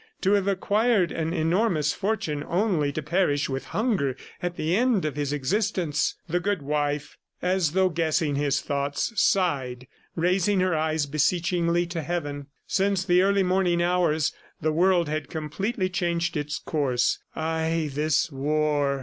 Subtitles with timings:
[0.21, 5.15] To have acquired an enormous fortune only to perish with hunger at the end of
[5.15, 6.15] his existence!...
[6.27, 9.85] The good wife, as though guessing his thoughts, sighed,
[10.15, 12.47] raising her eyes beseechingly to heaven.
[12.65, 17.19] Since the early morning hours, the world had completely changed its course.
[17.35, 18.99] Ay, this war!